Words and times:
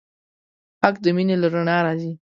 حق 0.83 0.95
د 1.03 1.05
مینې 1.15 1.35
له 1.41 1.47
رڼا 1.53 1.77
راځي. 1.85 2.11